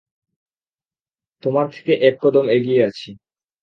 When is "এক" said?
2.01-2.15